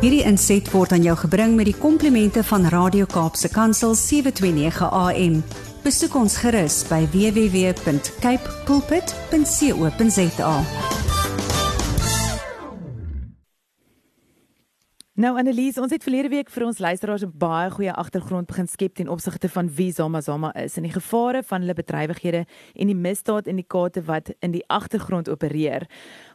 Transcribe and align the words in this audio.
Hierdie 0.00 0.22
inset 0.24 0.70
word 0.72 0.94
aan 0.96 1.02
jou 1.04 1.12
gebring 1.26 1.58
met 1.58 1.66
die 1.68 1.76
komplimente 1.76 2.40
van 2.48 2.64
Radio 2.72 3.04
Kaapse 3.04 3.50
Kansel 3.52 3.92
729 3.94 4.88
AM. 4.88 5.42
Besoek 5.84 6.16
ons 6.16 6.38
gerus 6.40 6.78
by 6.88 7.02
www.cape 7.12 8.56
pulpit.co.za. 8.64 10.54
Nou 15.20 15.34
Annelies, 15.36 15.76
ons 15.76 15.92
het 15.92 16.00
verlede 16.00 16.30
week 16.32 16.48
vir 16.48 16.64
ons 16.64 16.78
luisteraars 16.80 17.24
'n 17.26 17.32
baie 17.36 17.70
goeie 17.70 17.92
agtergrond 17.92 18.46
begin 18.46 18.66
skep 18.66 18.94
ten 18.94 19.08
opsigte 19.08 19.48
van 19.48 19.68
wie 19.68 19.92
Zama 19.92 20.20
Zama 20.20 20.54
is 20.54 20.76
en 20.76 20.82
die 20.82 20.92
gevare 20.92 21.42
van 21.42 21.60
hulle 21.60 21.74
bedrywighede 21.74 22.46
en 22.74 22.86
die 22.86 22.94
misdaadindikate 22.94 24.02
wat 24.04 24.32
in 24.40 24.50
die 24.50 24.64
agtergrond 24.66 25.28
opereer. 25.28 25.86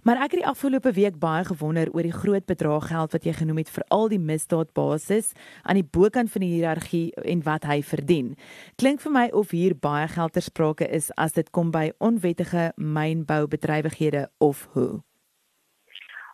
Maar 0.04 0.16
ek 0.16 0.32
het 0.32 0.40
die 0.42 0.48
afgelope 0.48 0.92
week 0.92 1.18
baie 1.20 1.46
gewonder 1.46 1.92
oor 1.94 2.04
die 2.04 2.12
groot 2.12 2.46
bedrag 2.46 2.88
geld 2.88 3.12
wat 3.12 3.24
jy 3.24 3.34
genoem 3.34 3.58
het 3.58 3.70
vir 3.70 3.84
al 3.88 4.08
die 4.08 4.20
misdaadbasis 4.20 5.32
aan 5.64 5.76
die 5.76 5.90
bokant 5.92 6.30
van 6.32 6.42
die 6.42 6.54
hiërargie 6.54 7.12
en 7.14 7.42
wat 7.44 7.64
hy 7.64 7.82
verdien. 7.82 8.36
Klink 8.76 9.02
vir 9.02 9.12
my 9.12 9.30
of 9.34 9.50
hier 9.50 9.76
baie 9.76 10.08
geld 10.08 10.34
ter 10.34 10.42
sprake 10.42 10.88
is 10.88 11.12
as 11.16 11.32
dit 11.32 11.50
kom 11.50 11.72
by 11.72 11.92
onwettige 11.98 12.72
mynboubedrywighede 12.76 14.28
of 14.38 14.68
hoe. 14.74 15.02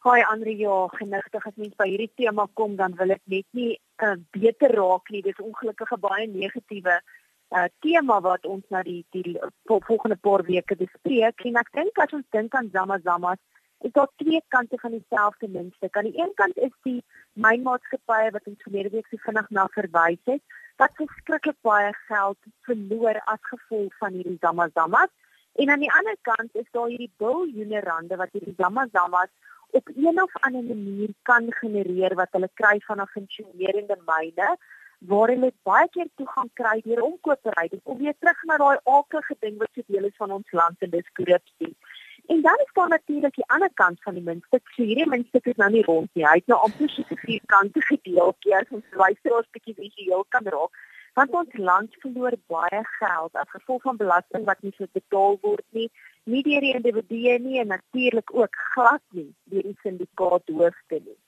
Haai 0.01 0.23
Andre, 0.25 0.53
ja, 0.57 0.75
genigtig 0.97 1.43
as 1.45 1.57
mens 1.61 1.75
by 1.77 1.85
hierdie 1.91 2.09
tema 2.17 2.47
kom, 2.57 2.73
dan 2.79 2.95
wil 2.97 3.13
ek 3.13 3.21
net 3.29 3.45
nie 3.57 3.75
uh, 4.01 4.15
beter 4.33 4.73
raak 4.73 5.11
nie. 5.13 5.21
Dis 5.21 5.41
ongelukkige 5.43 5.99
baie 6.01 6.25
negatiewe 6.25 6.95
uh, 6.97 7.67
tema 7.85 8.17
wat 8.25 8.47
ons 8.49 8.65
na 8.73 8.81
die 8.87 9.03
die 9.13 9.35
volgende 9.69 10.17
paar 10.25 10.41
weke 10.47 10.79
bespreek. 10.79 11.45
En 11.45 11.61
ek 11.61 11.69
dink 11.77 12.01
as 12.01 12.17
ons 12.17 12.25
dink 12.33 12.57
aan 12.57 12.71
Zama 12.73 12.97
Zamas, 13.05 13.37
is 13.85 13.93
daar 13.93 14.09
twee 14.23 14.41
kante 14.53 14.81
van 14.81 14.97
dieselfde 14.97 15.49
muntstuk. 15.53 15.97
Aan 15.97 16.09
die 16.09 16.17
een 16.17 16.33
kant 16.41 16.57
is 16.57 16.73
die 16.87 16.99
mynmaatskappye 17.33 18.33
wat 18.33 18.49
ons 18.49 18.65
verlede 18.65 18.93
week 18.95 19.13
so 19.13 19.21
vinnig 19.25 19.53
na 19.53 19.67
verwys 19.77 20.21
het, 20.29 20.41
wat 20.81 20.97
verskriklik 20.97 21.57
baie 21.61 21.93
geld 22.07 22.53
verloor 22.65 23.21
as 23.29 23.49
gevolg 23.53 23.93
van 24.01 24.17
hierdie 24.17 24.39
Zama 24.41 24.69
Zamas. 24.73 25.13
En 25.59 25.69
aan 25.69 25.79
die 25.79 25.91
ander 25.91 26.15
kant 26.21 26.55
is 26.55 26.67
daar 26.71 26.87
hierdie 26.87 27.11
biljoene 27.17 27.79
rande 27.79 28.15
wat 28.15 28.31
hierdie 28.31 28.55
Zama 28.57 28.87
Zamas 28.91 29.31
op 29.71 29.89
een 29.95 30.21
of 30.21 30.35
ander 30.47 30.63
manier 30.63 31.13
kan 31.21 31.47
genereer 31.49 32.15
wat 32.15 32.31
hulle 32.31 32.49
kry 32.53 32.79
van 32.87 33.01
'n 33.01 33.13
funksionerende 33.15 33.97
myne 34.05 34.57
waar 34.99 35.27
hulle 35.33 35.51
baie 35.63 35.87
keer 35.89 36.09
toegang 36.15 36.49
kry 36.53 36.81
deur 36.83 37.01
omkopery. 37.01 37.67
Dis 37.67 37.79
om 37.83 37.97
weer 37.97 38.15
terug 38.19 38.43
na 38.43 38.57
daai 38.57 38.77
aardige 38.83 39.35
ding 39.39 39.57
wat 39.57 39.69
so 39.73 39.81
deel 39.87 40.05
is 40.05 40.21
van 40.23 40.31
ons 40.31 40.51
land 40.51 40.77
en 40.79 40.89
dis 40.89 41.11
korrupsie. 41.13 41.75
En 42.27 42.41
dan 42.41 42.57
is 42.65 42.73
daar 42.73 42.87
natuurlik 42.87 43.35
die 43.35 43.47
ander 43.47 43.71
kant 43.73 44.01
van 44.03 44.13
die 44.13 44.23
muntstuk. 44.23 44.69
So 44.75 44.83
hierdie 44.83 45.09
muntstuk 45.09 45.45
is 45.45 45.55
nou 45.55 45.71
nie 45.71 45.83
rond 45.83 46.09
nie. 46.13 46.25
Hy 46.27 46.35
het 46.39 46.47
nou 46.47 46.59
amper 46.67 46.89
so 46.89 47.03
vier 47.25 47.41
kante 47.45 47.81
gedeel. 47.81 48.35
Keer 48.39 48.67
ons 48.69 48.85
luister 48.91 49.35
ons 49.35 49.49
bietjie 49.51 49.75
visueel 49.75 50.25
kan 50.29 50.45
raak. 50.55 50.77
Want 51.19 51.33
ons 51.35 51.57
land 51.57 51.95
verloor 52.03 52.37
baie 52.47 52.83
geld 52.99 53.33
as 53.35 53.49
gevolg 53.49 53.81
van 53.87 53.97
belasting 53.99 54.45
wat 54.47 54.61
nie 54.61 54.73
so 54.77 54.87
betaal 54.91 55.37
word 55.41 55.65
nie. 55.69 55.89
Nie 56.23 56.43
deur 56.43 56.63
die 56.63 56.75
individue 56.75 57.39
nie 57.39 57.59
en 57.59 57.73
natuurlik 57.73 58.35
ook 58.35 58.55
glad 58.73 59.03
nie 59.17 59.29
deur 59.51 59.67
die 59.67 59.77
syndikaat 59.83 60.53
hoofde 60.59 61.01
nie. 61.01 61.19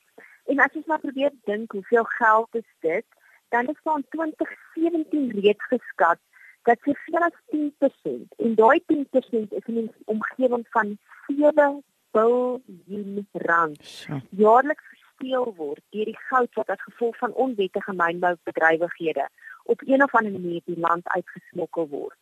En 0.51 0.59
as 0.59 0.75
jy 0.75 0.83
maar 0.87 1.03
probeer 1.03 1.35
dink 1.49 1.71
hoeveel 1.71 2.07
geld 2.19 2.61
is 2.61 2.69
dit, 2.85 3.05
dan 3.53 3.67
is 3.67 3.79
van 3.83 4.05
2017 4.09 5.31
reeds 5.39 5.65
geskat 5.73 6.19
dat 6.63 6.77
se 6.83 6.93
veel 7.05 7.23
as 7.27 7.37
10% 7.55 8.35
en 8.37 8.55
daai 8.55 8.79
10% 8.93 9.57
is 9.59 9.65
in 9.65 9.75
die 9.75 9.91
omgewing 10.05 10.65
van 10.69 10.97
7 11.27 11.83
biljoen 12.11 13.27
rand 13.31 14.07
jaarliks 14.29 14.87
gesteel 14.93 15.53
word 15.59 15.83
deur 15.95 16.11
die 16.11 16.19
goud 16.29 16.59
wat 16.59 16.73
as 16.75 16.85
gevolg 16.87 17.17
van 17.17 17.35
onwettige 17.45 17.93
mynboubedrywighede 18.01 19.27
op 19.63 19.81
een 19.85 20.03
of 20.03 20.15
ander 20.15 20.31
manier 20.31 20.61
die 20.65 20.79
land 20.79 21.07
uitgesmokkel 21.07 21.87
word. 21.87 22.17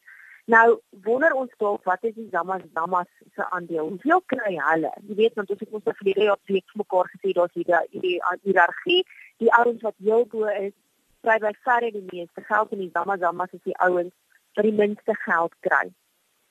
Nou 0.45 0.79
wonder 0.89 1.33
ons 1.33 1.51
dalk 1.57 1.83
wat 1.83 2.03
is 2.03 2.13
die 2.13 2.27
Zamas 2.31 2.61
Zamas 2.73 3.07
se 3.35 3.49
aandeel? 3.49 3.87
Hoeveel 3.87 4.21
kry 4.25 4.55
hulle? 4.57 4.91
Jy 5.07 5.15
weet 5.15 5.33
want 5.39 5.49
ons 5.49 5.59
het 5.59 5.77
ons 5.77 5.83
verlede 5.85 6.27
jaar 6.29 6.39
vir 6.49 6.61
mekaar 6.81 7.09
gesê 7.13 7.33
daar's 7.37 7.53
hier 7.53 8.01
die 8.01 8.17
hiërargie, 8.43 9.03
die 9.37 9.53
ouens 9.53 9.81
wat 9.81 9.95
heel 9.97 10.25
bo 10.25 10.49
is, 10.49 10.73
kry 11.21 11.37
by 11.43 11.53
verre 11.67 11.91
die 11.93 12.05
meeste 12.09 12.43
geld 12.49 12.73
en 12.73 12.83
die 12.83 12.91
Zamas 12.93 13.21
Zamas 13.21 13.53
is 13.57 13.63
die 13.63 13.77
ouens 13.77 14.13
wat 14.57 14.65
die 14.65 14.75
minste 14.75 15.15
geld 15.25 15.53
kry. 15.67 15.85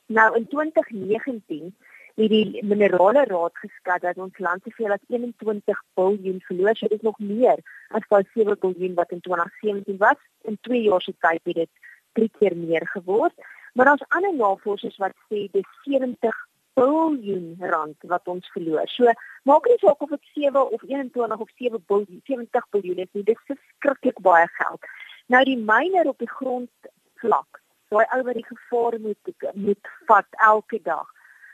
Nou 0.07 0.29
in 0.39 0.47
2019 0.49 1.75
het 2.21 2.33
die 2.33 2.65
minerale 2.65 3.25
raad 3.25 3.57
geskat 3.63 4.03
dat 4.05 4.19
ons 4.21 4.39
land 4.39 4.63
soveel 4.65 4.93
as 4.93 5.05
21 5.09 5.83
miljard 5.97 6.45
verloor, 6.49 6.77
so 6.77 6.89
dit 6.89 6.99
is 6.99 7.07
nog 7.07 7.19
meer 7.19 7.63
as 7.97 8.05
wat 8.09 8.29
7 8.35 8.57
miljard 8.61 8.99
wat 8.99 9.15
in 9.17 9.21
2017 9.21 9.97
was. 9.99 10.21
In 10.43 10.59
2 10.61 10.83
jaar 10.83 11.03
se 11.03 11.15
tyd 11.19 11.41
het 11.45 11.55
dit 11.55 11.71
drie 12.13 12.31
keer 12.39 12.57
meer 12.57 12.87
geword. 12.93 13.35
Maar 13.73 13.87
daar's 13.87 14.09
ander 14.09 14.35
navorsers 14.35 14.97
wat 14.97 15.15
sê 15.29 15.47
dis 15.53 15.69
70 15.85 16.47
miljard 16.75 17.61
rand 17.73 17.97
wat 18.13 18.29
ons 18.29 18.49
verloor. 18.53 18.89
So 18.89 19.13
maak 19.43 19.67
nie 19.69 19.79
saak 19.79 20.03
of 20.03 20.11
dit 20.11 20.33
7 20.35 20.71
of 20.71 20.83
21 20.83 21.39
of 21.39 21.51
7 21.57 21.85
miljard, 21.89 22.21
70 22.25 22.67
miljard 22.71 22.99
is 22.99 23.13
nie, 23.13 23.25
dit 23.25 23.37
is 23.37 23.55
verskriklik 23.55 24.21
baie 24.21 24.49
geld. 24.59 24.91
Nou 25.27 25.45
die 25.45 25.59
myner 25.59 26.09
op 26.09 26.19
die 26.19 26.31
grond 26.31 26.93
vlak, 27.23 27.61
daai 27.89 28.07
ou 28.17 28.23
wat 28.27 28.39
die 28.39 28.47
gevaar 28.47 28.99
moet 29.01 29.35
moet 29.55 29.95
vat 30.07 30.39
elke 30.47 30.81
dag. 30.83 31.09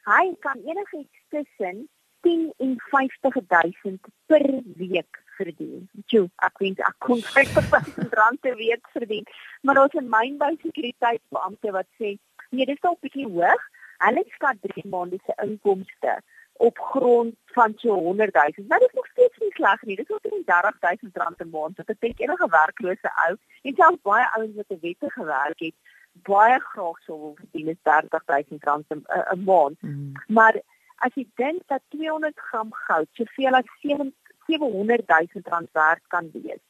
Hy 0.06 0.34
kan 0.40 0.60
enigiets 0.62 1.22
tussen 1.28 1.88
10 2.20 2.52
en 2.56 2.74
50000 2.90 4.00
per 4.26 4.46
week 4.76 5.22
verdien. 5.36 5.88
Jo, 6.06 6.28
ek 6.46 6.62
weet 6.62 6.82
ek 6.86 6.94
kon 7.06 7.22
5000 7.34 8.14
rand 8.18 8.40
per 8.40 8.54
week 8.60 8.86
verdien. 8.94 9.26
Maar 9.66 9.82
ons 9.82 9.96
het 9.98 10.06
mynbou 10.12 10.52
sekuriteitsbeampte 10.62 11.74
wat 11.74 11.90
sê, 11.98 12.14
nee, 12.50 12.68
dis 12.70 12.86
al 12.86 12.98
bietjie 13.02 13.26
hoog. 13.26 13.66
Hulle 14.04 14.24
skat 14.36 14.62
3 14.62 14.86
maande 14.92 15.18
se 15.24 15.34
inkomste 15.42 16.18
op 16.62 16.78
grond 16.92 17.34
van 17.56 17.74
so 17.82 17.98
100 18.06 18.34
000. 18.34 18.68
Nou 18.70 18.78
dis 18.80 18.94
nog 18.96 19.06
steeds 19.06 19.42
nie 19.42 19.52
sleg 19.58 19.82
nie. 19.82 19.96
Dis 19.96 20.08
nie 20.30 20.44
30 20.44 20.78
000 20.80 21.12
rand 21.22 21.42
'n 21.42 21.50
maand. 21.50 21.76
Dit 21.76 21.86
beteken 21.86 22.28
enige 22.28 22.48
werklose 22.48 23.10
ou 23.26 23.34
en 23.62 23.74
selfs 23.74 24.02
baie 24.02 24.26
ouens 24.36 24.54
wat 24.54 24.70
'n 24.70 24.80
wettige 24.80 25.24
werk 25.24 25.58
het, 25.58 25.74
baie 26.22 26.60
graag 26.60 26.98
sou 27.04 27.18
wil 27.20 27.36
verdien 27.40 27.78
30 27.82 28.22
000 28.26 28.58
rand 28.60 28.84
'n 28.88 29.44
maand. 29.44 29.82
Mm. 29.82 30.12
Maar 30.26 30.60
as 30.96 31.14
jy 31.14 31.26
dink 31.34 31.62
dat 31.66 31.82
200 31.88 32.40
gram 32.48 32.72
goud 32.72 33.08
soveel 33.12 33.54
as 33.54 33.68
700 33.80 35.06
000 35.08 35.42
rand 35.44 35.68
werd 35.72 36.02
kan 36.06 36.30
wees. 36.32 36.62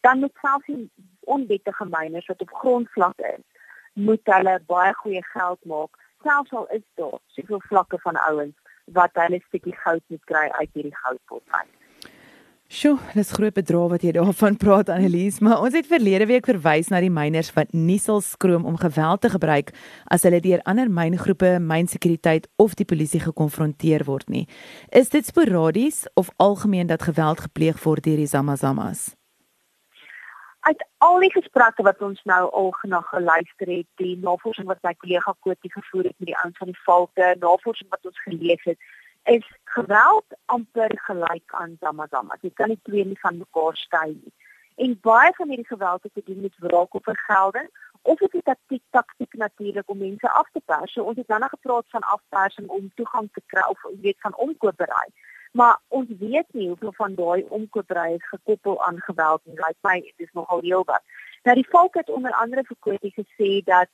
Dan 0.00 0.18
moet 0.18 0.36
selfs 0.40 0.66
die 0.66 0.90
onwettige 1.20 1.84
myners 1.84 2.26
wat 2.26 2.40
op 2.40 2.52
grondvlak 2.52 3.18
is, 3.18 3.44
moet 3.92 4.20
hulle 4.24 4.60
baie 4.66 4.94
goeie 4.94 5.24
geld 5.24 5.64
maak, 5.64 5.96
selfs 6.22 6.52
al 6.52 6.68
is 6.68 6.86
daar 6.94 7.18
soveel 7.26 7.60
vlakke 7.60 7.98
van 7.98 8.16
ouens 8.16 8.56
wat 8.84 9.10
hulle 9.12 9.36
'n 9.36 9.44
stukkie 9.46 9.76
goud 9.76 10.02
moet 10.06 10.24
kry 10.24 10.48
uit 10.60 10.70
hierdie 10.72 10.96
goudpot 10.96 11.42
uit. 11.46 11.77
Sjoe, 12.68 12.98
dis 13.16 13.30
groot 13.32 13.54
bedrag 13.56 13.86
wat 13.94 14.02
jy 14.04 14.10
daarvan 14.12 14.58
praat 14.60 14.90
Annelies, 14.92 15.38
maar 15.40 15.62
ons 15.64 15.72
het 15.72 15.86
verlede 15.88 16.26
week 16.28 16.44
verwys 16.50 16.90
na 16.92 16.98
die 17.00 17.08
myners 17.08 17.48
wat 17.56 17.70
nie 17.72 17.96
sal 17.96 18.20
skroom 18.20 18.66
om 18.68 18.76
geweld 18.76 19.22
te 19.24 19.30
gebruik 19.32 19.72
as 20.12 20.26
hulle 20.28 20.42
deur 20.44 20.60
ander 20.68 20.90
myngroepe, 20.92 21.54
mynsekuriteit 21.64 22.44
of 22.60 22.76
die 22.76 22.84
polisie 22.84 23.22
gekonfronteer 23.24 24.04
word 24.04 24.28
nie. 24.28 24.44
Is 24.92 25.08
dit 25.16 25.24
sporadies 25.24 26.02
of 26.12 26.28
algemeen 26.36 26.92
dat 26.92 27.08
geweld 27.08 27.40
gepleeg 27.46 27.80
word 27.86 28.04
deur 28.04 28.20
die 28.20 28.28
Zamazamas? 28.28 29.14
Uit 30.68 30.84
al 31.00 31.24
die 31.24 31.32
gesprekke 31.32 31.88
wat 31.88 32.04
ons 32.04 32.20
nou 32.28 32.42
al 32.52 32.72
genoeg 32.84 33.08
geluister 33.14 33.76
het, 33.78 33.88
die 33.96 34.18
navorsing 34.20 34.68
wat 34.68 34.84
my 34.84 34.92
kollega 35.00 35.32
Kotie 35.40 35.72
gevoer 35.72 36.12
het 36.12 36.18
met 36.20 36.34
die 36.34 36.40
ouens 36.44 36.60
van 36.60 36.68
die 36.68 36.82
valke, 36.84 37.34
navorsing 37.40 37.88
wat 37.88 38.12
ons 38.12 38.26
gelees 38.28 38.68
het, 38.68 38.76
is 39.22 39.46
geweld 39.64 40.24
amper 40.44 40.92
gelyk 40.94 41.52
aan 41.52 41.76
zamazama. 41.80 42.36
Jy 42.40 42.50
kan 42.54 42.68
nie 42.68 42.80
twee 42.82 43.04
nie 43.04 43.20
van 43.20 43.38
mekaar 43.38 43.76
skei 43.76 44.12
nie. 44.12 44.32
En 44.76 44.98
baie 45.02 45.32
van 45.34 45.48
hierdie 45.48 45.66
geweld 45.66 46.02
het 46.02 46.14
te 46.14 46.22
doen 46.24 46.40
met 46.40 46.58
wraak 46.58 46.94
of 46.94 47.02
vergelding 47.02 47.68
of 48.02 48.18
dit 48.18 48.44
taktiek 48.44 48.82
taktiek 48.90 49.32
natuurlik 49.34 49.90
om 49.90 49.98
mense 49.98 50.30
af 50.30 50.48
te 50.52 50.60
pers. 50.64 50.92
So 50.92 51.02
ons 51.02 51.16
het 51.16 51.26
dan 51.26 51.40
nog 51.40 51.50
gepraat 51.50 51.84
van 51.88 52.00
afpersing 52.00 52.68
om 52.68 52.92
toegang 52.94 53.28
te 53.32 53.42
kry 53.46 53.64
of 53.68 53.82
weet 54.00 54.20
van 54.20 54.36
omkopery. 54.36 55.08
Maar 55.52 55.78
ons 55.88 56.08
weet 56.18 56.46
nie 56.52 56.68
hoeveel 56.68 56.92
van 56.92 57.14
daai 57.14 57.44
omkopery 57.48 58.12
is 58.12 58.28
gekoppel 58.28 58.84
aan 58.84 59.00
geweld 59.00 59.40
nie. 59.44 59.56
Lyk 59.56 59.76
my 59.80 60.00
dit 60.00 60.26
is 60.26 60.32
nogal 60.32 60.60
heelwat. 60.60 61.02
Nou 61.42 61.56
die 61.56 61.68
volk 61.70 61.94
het 61.94 62.10
onder 62.10 62.32
andere 62.32 62.64
vir 62.64 62.76
Kotie 62.78 63.12
gesê 63.16 63.50
dat 63.64 63.88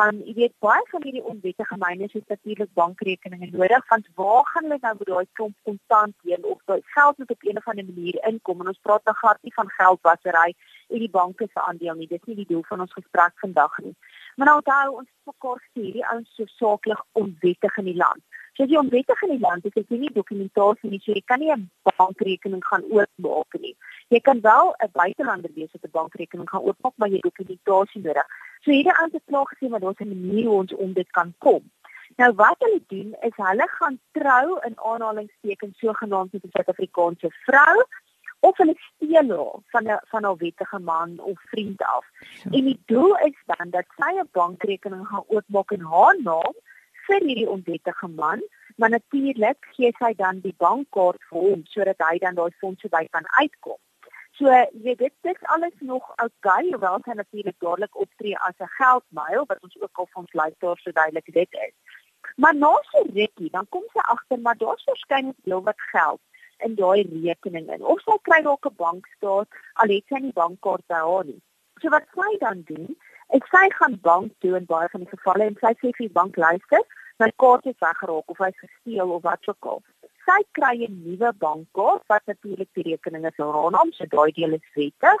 Um 0.00 0.22
jy 0.24 0.32
weet 0.36 0.52
baie 0.64 0.84
van 0.88 1.02
hierdie 1.04 1.24
onwettige 1.28 1.76
myners 1.76 2.14
het 2.16 2.28
natuurlik 2.32 2.70
bankrekeninge 2.78 3.48
nodig 3.52 3.88
want 3.90 4.06
waar 4.20 4.46
gaan 4.48 4.64
hulle 4.64 4.78
nou 4.80 4.92
met 4.98 5.08
daai 5.10 5.26
klomp 5.38 5.56
kontant 5.68 6.14
heen 6.28 6.44
of 6.52 6.62
daai 6.70 6.80
geld 6.94 7.18
moet 7.18 7.34
op 7.34 7.42
'n 7.42 7.58
of 7.60 7.68
ander 7.68 7.84
manier 7.84 8.16
inkom 8.30 8.60
en 8.60 8.70
ons 8.72 8.78
praat 8.88 9.04
dan 9.04 9.14
glad 9.14 9.38
nie 9.42 9.52
van 9.54 9.68
geldwasery 9.68 10.54
en 10.88 10.98
die 10.98 11.10
banke 11.10 11.48
se 11.52 11.60
aandeel 11.60 11.94
nie. 11.94 12.06
Dis 12.06 12.24
nie 12.24 12.36
die 12.36 12.48
doel 12.48 12.64
van 12.68 12.80
ons 12.80 12.92
gesprek 12.92 13.32
vandag 13.44 13.78
nie. 13.78 13.94
Maar 14.36 14.46
nou 14.46 14.56
onthou 14.56 14.96
ons 15.00 15.10
mekaar 15.24 15.60
sê 15.74 15.92
die 15.92 16.06
ouens 16.06 16.34
so 16.36 16.44
saaklik 16.46 17.02
onwettig 17.12 17.76
in 17.76 17.84
die 17.84 18.00
land. 18.04 18.22
So 18.56 18.62
as 18.62 18.70
jy 18.70 18.78
onwettig 18.78 19.22
in 19.22 19.30
die 19.36 19.44
land 19.44 19.64
is, 19.64 19.76
is 19.80 19.88
jy 19.88 19.98
nie 19.98 20.12
dokumentasie 20.12 20.90
nie 20.90 21.02
so 21.04 21.12
jy 21.12 21.22
kan 21.24 21.40
nie 21.40 21.52
'n 21.52 21.70
bankrekening 21.96 22.64
gaan 22.64 22.84
oopmaak 22.88 23.60
nie. 23.60 23.76
Jy 24.08 24.20
kan 24.20 24.40
wel 24.40 24.74
'n 24.80 24.90
buitelander 24.92 25.52
wees 25.54 25.72
wat 25.72 25.84
'n 25.84 25.96
bankrekening 25.98 26.48
gaan 26.50 26.64
oopmaak, 26.64 26.92
maar 26.96 27.08
jy 27.08 27.20
het 27.20 27.28
dokumentasie 27.30 28.02
nodig. 28.02 28.26
So 28.62 28.70
hierdie 28.70 28.94
ander 29.02 29.20
klaar 29.26 29.48
gesê 29.50 29.68
maar 29.68 29.80
daar's 29.80 30.00
'n 30.00 30.08
manier 30.08 30.46
hoe 30.46 30.58
ons 30.58 30.74
om 30.74 30.92
dit 30.92 31.10
kan 31.10 31.34
kom. 31.38 31.62
Nou 32.16 32.32
wat 32.34 32.58
hulle 32.58 32.82
doen 32.86 33.16
is 33.20 33.36
hulle 33.36 33.66
gaan 33.78 33.98
trou 34.12 34.58
in 34.66 34.74
aanhalingstekens 34.78 35.78
sogenaamd 35.78 36.32
met 36.32 36.44
'n 36.44 36.54
Suid-Afrikaanse 36.54 37.28
vrou 37.46 37.84
of 38.40 38.56
hulle 38.56 38.76
steel 38.78 39.28
haar 39.36 39.60
van 39.72 39.84
'n 39.88 40.00
van 40.12 40.26
'n 40.26 40.36
wettige 40.36 40.78
man 40.78 41.18
of 41.18 41.40
vriend 41.40 41.82
af. 41.82 42.06
Ja. 42.42 42.50
En 42.50 42.64
die 42.64 42.82
doel 42.86 43.16
is 43.16 43.38
dan 43.46 43.70
dat 43.70 43.86
sy 43.96 44.10
'n 44.18 44.28
bankrekening 44.32 45.06
gaan 45.06 45.24
oopmaak 45.26 45.70
in 45.70 45.84
haar 45.94 46.16
naam 46.22 46.54
vir 47.06 47.20
hierdie 47.20 47.48
onwettige 47.48 48.08
man, 48.08 48.42
maar 48.76 48.90
natuurlik 48.90 49.58
gee 49.70 49.92
sy 49.98 50.14
dan 50.16 50.40
die 50.40 50.54
bankkaart 50.56 51.22
vir 51.28 51.40
hom 51.40 51.60
sodat 51.64 51.98
hy 52.08 52.18
dan 52.18 52.34
daai 52.34 52.52
fondse 52.58 52.88
by 52.88 53.06
kan 53.10 53.26
uitkom. 53.26 53.80
So 54.42 54.50
jy 54.50 54.96
weet 54.98 55.14
dit 55.22 55.36
is 55.36 55.50
alles 55.54 55.74
nog 55.78 56.06
okay, 56.22 56.62
hoewel 56.70 56.96
sy 57.04 57.14
natuurlik 57.14 57.54
dadelik 57.62 57.98
optree 58.04 58.38
as 58.46 58.56
'n 58.58 58.72
geldmyl 58.78 59.44
wat 59.50 59.60
ons 59.62 59.76
ook 59.80 60.00
al 60.02 60.08
van 60.14 60.22
ons 60.22 60.32
luisteraars 60.40 60.82
so 60.82 60.90
duidelik 60.96 61.28
dit 61.34 61.52
is. 61.66 61.74
Maar 62.36 62.54
na 62.54 62.72
sy 62.90 63.02
rukkie, 63.18 63.50
dan 63.50 63.68
kom 63.68 63.84
sy 63.92 64.02
agter 64.14 64.40
maar 64.40 64.58
daar's 64.58 64.84
waarskynlik 64.88 65.38
heelwat 65.44 65.80
geld 65.92 66.20
in 66.58 66.74
daai 66.74 67.06
rekening 67.26 67.70
in. 67.70 67.84
Of 67.84 68.02
sy 68.02 68.18
kry 68.22 68.40
dalk 68.42 68.66
'n 68.66 68.74
bankstaat 68.82 69.48
al 69.84 69.94
het 69.94 70.04
sy 70.08 70.18
nie 70.26 70.34
bankkaart 70.42 70.86
by 70.86 71.00
haar 71.06 71.24
nie. 71.24 71.42
So 71.80 71.94
wat 71.94 72.06
sy 72.14 72.38
dan 72.38 72.62
doen, 72.66 72.96
is 73.38 73.46
sy 73.54 73.66
gaan 73.78 73.98
bank 74.00 74.32
toe 74.40 74.56
in 74.56 74.66
baie 74.74 74.88
van 74.88 75.04
die 75.06 75.14
gevalle 75.14 75.44
en 75.44 75.56
sy 75.60 75.72
sê 75.78 75.94
vir 75.94 76.06
die 76.08 76.18
bank 76.20 76.36
luister, 76.36 76.82
my 77.18 77.30
kaart 77.36 77.66
is 77.66 77.78
weggeraak 77.78 78.26
of 78.26 78.38
hy's 78.38 78.58
gesteel 78.58 79.10
of 79.10 79.22
wat 79.22 79.48
ook 79.48 79.66
al. 79.74 79.82
Sy 80.26 80.40
kry 80.58 80.76
'n 80.86 81.02
nuwe 81.04 81.32
bankkaart 81.44 82.02
wat 82.06 82.26
natuurlik 82.26 82.68
die 82.72 82.88
rekening 82.90 83.26
is 83.26 83.36
haar 83.36 83.70
naam, 83.70 83.92
so 83.92 84.04
daai 84.06 84.32
deel 84.32 84.52
is 84.58 84.68
wettig. 84.74 85.20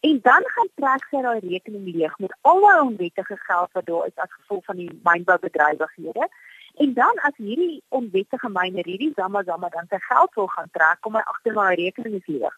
En 0.00 0.20
dan 0.22 0.42
gaan 0.54 0.70
trek 0.74 1.04
sy 1.10 1.20
daai 1.22 1.40
rekening 1.40 1.88
leeg 1.94 2.18
met 2.18 2.32
al 2.40 2.62
haar 2.68 2.80
onwettige 2.80 3.36
geld 3.36 3.72
wat 3.72 3.86
daar 3.86 4.06
is 4.06 4.16
as 4.16 4.32
gevolg 4.32 4.64
van 4.64 4.76
die 4.76 5.00
mynboubedrywighede. 5.02 6.28
En 6.74 6.94
dan 6.94 7.14
as 7.28 7.36
hierdie 7.36 7.82
onwettige 7.88 8.48
myner 8.48 8.84
hierdie 8.84 9.12
Zama 9.14 9.42
Zama 9.42 9.68
dan 9.68 9.86
sy 9.90 9.98
geld 9.98 10.34
wil 10.34 10.46
gaan 10.46 10.70
trek 10.72 11.06
om 11.06 11.18
hy 11.18 11.24
agter 11.32 11.52
my 11.52 11.74
rekening 11.74 12.14
is 12.14 12.26
leeg. 12.26 12.56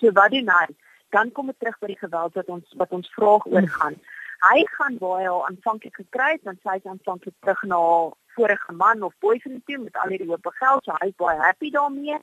So 0.00 0.10
wat 0.12 0.30
doen 0.34 0.50
hy? 0.50 0.66
Dan 1.14 1.32
kom 1.32 1.46
dit 1.46 1.58
terug 1.58 1.78
by 1.78 1.92
die 1.92 2.00
geweld 2.00 2.34
wat 2.34 2.48
ons 2.48 2.74
wat 2.80 2.90
ons 2.90 3.12
vraag 3.14 3.46
oor 3.46 3.68
gaan. 3.78 4.00
Hy 4.44 4.64
gaan 4.76 4.96
waar 5.00 5.20
hy 5.20 5.28
al 5.28 5.46
aanvanklik 5.46 5.96
gekry 5.96 6.32
het, 6.32 6.44
dan 6.44 6.58
sy 6.62 6.76
is 6.76 6.90
aanvanklik 6.90 7.34
terug 7.40 7.62
na 7.70 7.78
haar 7.80 8.10
vorige 8.36 8.72
man 8.72 9.02
of 9.02 9.14
boyfriend 9.24 9.62
toe 9.66 9.78
met 9.78 9.96
al 9.96 10.10
hierdie 10.12 10.28
hoop 10.28 10.50
geld, 10.58 10.84
so 10.84 10.96
hy 11.00 11.08
is 11.12 11.20
baie 11.22 11.38
happy 11.40 11.70
daarmee 11.70 12.18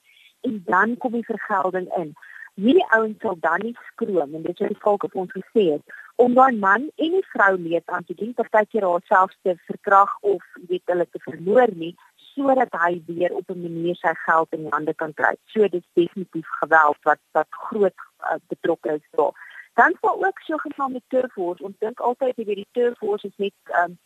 en 0.47 0.61
dan 0.65 0.97
kom 0.97 1.15
die 1.17 1.25
vergelding 1.25 1.87
in 1.97 2.13
hierdie 2.59 2.85
ouens 2.97 3.19
sal 3.23 3.37
dan 3.39 3.63
nie 3.63 3.75
skroom 3.89 4.35
en 4.35 4.45
dit 4.45 4.53
is 4.53 4.61
wat 4.63 4.73
die 4.73 4.83
volk 4.85 5.05
op 5.07 5.15
ons 5.23 5.33
gesê 5.37 5.63
het 5.71 5.99
om 6.21 6.33
daai 6.37 6.57
man 6.63 6.87
en 7.05 7.15
die 7.17 7.27
vrou 7.33 7.53
leed 7.57 7.93
aan 7.95 8.05
te 8.07 8.15
doen 8.19 8.33
partykeer 8.37 8.85
haarself 8.87 9.31
te 9.47 9.55
verkrag 9.69 10.11
of 10.33 10.43
weet 10.69 10.93
hulle 10.93 11.07
te 11.09 11.21
vermoor 11.27 11.71
nie 11.83 11.93
sodat 12.31 12.75
hy 12.83 12.91
weer 13.07 13.33
op 13.35 13.49
'n 13.49 13.61
manier 13.61 13.95
sy 13.95 14.13
geld 14.25 14.53
in 14.57 14.67
hande 14.71 14.93
kan 14.93 15.13
kry. 15.13 15.33
So 15.53 15.67
dit 15.67 15.83
is 15.83 15.89
definitief 15.93 16.47
geweld 16.59 16.97
wat 17.03 17.19
wat 17.31 17.47
groot 17.49 17.97
uh, 18.19 18.39
betrokke 18.47 18.93
is 18.99 19.07
daar. 19.11 19.33
Dan 19.73 19.95
sal 20.01 20.25
ook 20.25 20.39
so 20.39 20.57
geval 20.57 20.89
met 20.89 21.03
turfors. 21.07 21.61
Ons 21.61 21.77
dink 21.79 21.99
altyd 21.99 22.35
jy 22.35 22.45
weet 22.45 22.63
die 22.63 22.71
turfors 22.71 23.23
is 23.23 23.37
net 23.37 23.75
um, 23.83 23.97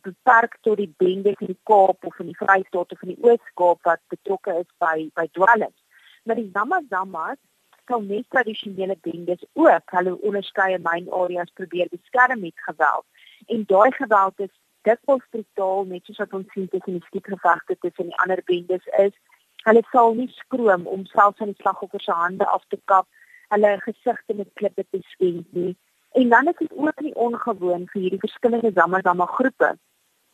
beperk 0.00 0.56
tot 0.60 0.76
die 0.80 0.94
bende 0.96 1.34
in 1.38 1.52
die 1.52 1.60
Kaap 1.68 2.04
of 2.04 2.18
in 2.18 2.30
die 2.32 2.36
Vrystaat 2.36 2.92
of 2.92 3.02
in 3.02 3.14
die 3.14 3.22
Oos-Kaap 3.22 3.82
wat 3.88 4.00
betrokke 4.08 4.56
is 4.60 4.70
by 4.80 5.10
by 5.18 5.28
dwelms. 5.36 5.78
Maar 6.24 6.40
die 6.40 6.50
Zama-Zamas 6.52 7.40
sal 7.86 8.04
net 8.06 8.28
tradisionele 8.30 8.96
bendes 9.00 9.44
ook 9.52 9.94
hulle 9.96 10.14
onderskeie 10.20 10.78
myn 10.78 11.10
areas 11.12 11.50
probeer 11.60 11.90
beskerm 11.90 12.40
met 12.40 12.66
geweld. 12.68 13.06
En 13.46 13.64
daai 13.66 13.90
geweld 13.98 14.40
is 14.46 14.52
dikwels 14.88 15.26
brutaal 15.30 15.84
net 15.90 16.06
soos 16.06 16.22
wat 16.22 16.36
ons 16.38 16.52
sien 16.54 16.68
tussen 16.68 16.98
die 16.98 17.06
skietgevegte 17.08 17.76
tussen 17.80 18.10
die 18.10 18.20
ander 18.24 18.42
bendes 18.46 18.86
is. 19.04 19.14
Hulle 19.66 19.82
sal 19.90 20.14
nie 20.18 20.30
skroom 20.38 20.86
om 20.90 21.04
selfs 21.10 21.42
aan 21.42 21.52
die 21.52 21.62
slagoffer 21.62 22.02
se 22.02 22.14
hande 22.18 22.46
af 22.46 22.64
te 22.68 22.78
kap, 22.90 23.06
hulle 23.52 23.72
gesigte 23.84 24.34
met 24.34 24.50
klippe 24.60 24.84
te 24.90 25.00
skend 25.14 25.46
nie. 25.52 25.76
En 26.12 26.28
dan 26.28 26.48
is 26.48 26.58
dit 26.58 26.72
ook 26.76 27.00
nie 27.00 27.14
ongewoon 27.14 27.88
vir 27.92 28.00
hierdie 28.00 28.24
verskillende 28.26 28.72
Zama-Zama 28.74 29.26
groepe 29.36 29.74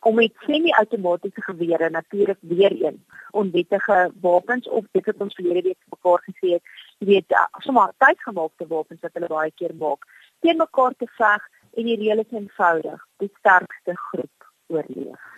om 0.07 0.15
met 0.15 0.33
semi-outomatiese 0.47 1.41
gewere 1.41 1.89
natuurlik 1.89 2.37
weer 2.39 2.85
een 2.85 3.05
onwettige 3.31 4.11
wapens 4.21 4.69
of 4.69 4.85
dit 4.91 5.05
wat 5.05 5.21
ons 5.25 5.35
verlede 5.35 5.61
week 5.61 5.83
mekaar 5.89 6.23
gesê 6.27 6.53
het, 6.55 6.73
jy 6.97 7.07
weet, 7.13 7.35
uh, 7.35 7.45
sommer 7.65 7.91
tydgemaakte 7.97 8.67
wapens 8.67 9.03
wat 9.03 9.15
hulle 9.19 9.31
baie 9.31 9.51
keer 9.55 9.75
maak, 9.75 10.07
teen 10.39 10.57
mekaar 10.57 10.95
te 10.97 11.07
veg 11.19 11.47
en 11.75 11.91
die 11.91 11.97
reël 11.99 12.23
is 12.23 12.35
eenvoudig, 12.35 13.07
die 13.23 13.31
sterkste 13.39 13.95
groep 14.09 14.51
oorleef. 14.67 15.31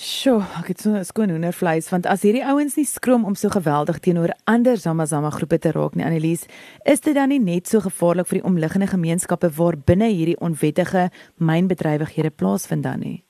Sjoe, 0.00 0.40
ek 0.56 0.68
het 0.72 0.80
so 0.80 0.96
'n 0.96 1.04
skoon 1.04 1.28
hoendervleis 1.28 1.90
want 1.90 2.06
as 2.06 2.22
hierdie 2.22 2.44
ouens 2.44 2.76
nie 2.76 2.86
skroom 2.86 3.24
om 3.24 3.34
so 3.34 3.48
geweldig 3.48 3.98
teenoor 4.00 4.32
ander 4.46 4.76
Zamazama 4.76 5.28
groepe 5.30 5.58
te 5.58 5.72
raak 5.72 5.94
nie, 5.94 6.04
Annelies, 6.04 6.46
is 6.84 7.00
dit 7.00 7.14
dan 7.14 7.28
nie 7.28 7.38
net 7.38 7.68
so 7.68 7.80
gevaarlik 7.80 8.26
vir 8.26 8.38
die 8.40 8.48
omliggende 8.48 8.86
gemeenskappe 8.86 9.50
waar 9.58 9.76
binne 9.76 10.08
hierdie 10.08 10.40
onwettige 10.40 11.10
mynbedrywighede 11.36 12.30
plaasvind 12.30 12.82
dan 12.82 13.00
nie? 13.00 13.24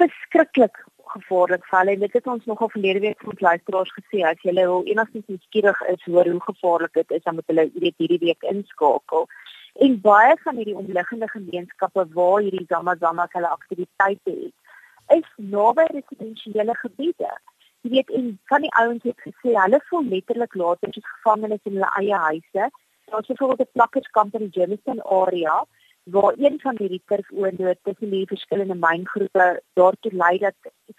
verskriklik 0.00 0.86
gevaarlik 1.16 1.64
val 1.66 1.86
en 1.88 2.00
dit 2.00 2.12
het 2.12 2.26
ons 2.26 2.44
nogal 2.46 2.70
verlede 2.70 3.00
week 3.00 3.20
vir 3.20 3.36
luisteraars 3.38 3.92
gesê 4.00 4.24
as 4.24 4.40
jy 4.40 4.54
wil 4.54 4.82
enigstens 4.86 5.28
nuuskierig 5.28 5.82
is 5.92 6.02
hoor 6.04 6.24
hoe 6.24 6.40
gevaarlik 6.40 6.94
dit 6.94 7.10
is 7.10 7.22
dan 7.22 7.34
moet 7.34 7.46
hulle 7.52 7.70
weet 7.74 7.98
hierdie 7.98 8.22
week 8.24 8.42
inskakel 8.42 9.28
en 9.84 10.00
baie 10.00 10.34
van 10.44 10.56
hierdie 10.56 10.80
omliggende 10.80 11.28
gemeenskappe 11.28 12.08
waar 12.14 12.40
hierdie 12.40 12.66
Zama-Zama 12.68 13.28
hulle 13.36 13.48
aktiwiteite 13.48 14.30
het 14.30 14.63
is 15.08 15.28
naby 15.36 15.84
residensiële 15.92 16.74
gebiede. 16.74 17.30
Jy 17.80 17.90
weet 17.90 18.10
en 18.10 18.38
van 18.44 18.60
die 18.64 18.74
ouens 18.80 19.02
het 19.02 19.20
gesê 19.20 19.52
hulle 19.52 19.80
voel 19.88 20.04
letterlik 20.08 20.54
later 20.54 20.88
as 20.88 21.08
gevangenes 21.16 21.64
in 21.64 21.76
hulle 21.76 21.90
eie 22.00 22.20
huise. 22.26 22.70
Daar's 23.10 23.26
byvoorbeeld 23.26 23.68
'n 23.68 23.72
plakkerskamp 23.72 24.34
in 24.34 24.48
die 24.48 24.60
Germiston 24.60 25.02
area 25.02 25.66
waar 26.04 26.34
een 26.36 26.60
van 26.60 26.76
hierdie 26.78 27.02
turfoonde 27.06 27.76
tussen 27.82 28.10
die 28.10 28.26
verskillende 28.26 28.74
myngroepe 28.74 29.62
daartoe 29.72 30.12
lei 30.12 30.38
dat 30.38 30.54